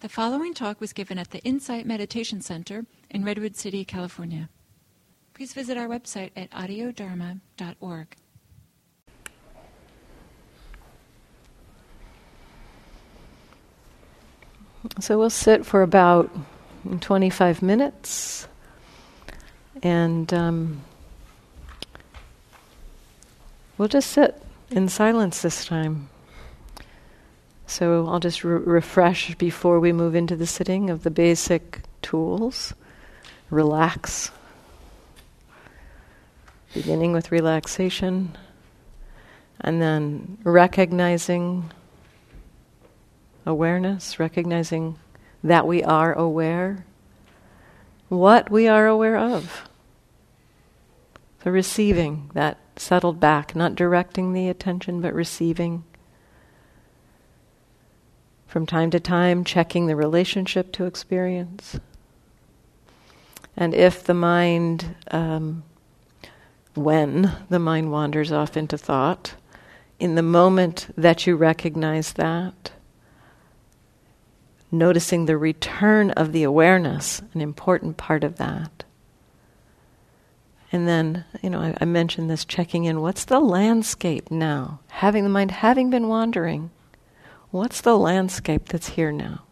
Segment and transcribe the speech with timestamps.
[0.00, 4.48] The following talk was given at the Insight Meditation Center in Redwood City, California.
[5.34, 8.16] Please visit our website at audiodharma.org.
[15.00, 16.30] So we'll sit for about
[17.00, 18.48] 25 minutes
[19.82, 20.80] and um,
[23.76, 26.08] we'll just sit in silence this time.
[27.70, 32.74] So I'll just re- refresh before we move into the sitting of the basic tools.
[33.48, 34.32] Relax.
[36.74, 38.36] Beginning with relaxation,
[39.60, 41.70] and then recognizing
[43.46, 44.98] awareness, recognizing
[45.44, 46.84] that we are aware,
[48.08, 49.68] what we are aware of.
[51.44, 55.84] So receiving that settled back, not directing the attention, but receiving
[58.50, 61.78] from time to time, checking the relationship to experience.
[63.56, 65.62] And if the mind, um,
[66.74, 69.34] when the mind wanders off into thought,
[70.00, 72.72] in the moment that you recognize that,
[74.72, 78.82] noticing the return of the awareness, an important part of that.
[80.72, 84.80] And then, you know, I, I mentioned this checking in what's the landscape now?
[84.88, 86.72] Having the mind, having been wandering,
[87.50, 89.42] What's the landscape that's here now?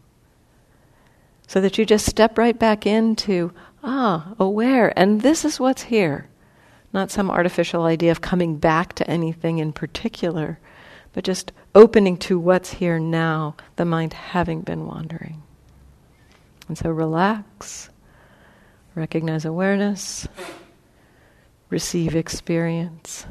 [1.47, 3.51] So that you just step right back into,
[3.83, 6.29] ah, aware, and this is what's here.
[6.93, 10.59] Not some artificial idea of coming back to anything in particular,
[11.13, 15.41] but just opening to what's here now, the mind having been wandering.
[16.67, 17.89] And so relax,
[18.95, 20.27] recognize awareness,
[21.69, 23.25] receive experience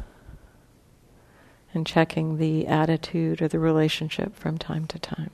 [1.74, 5.30] and checking the attitude or the relationship from time to time.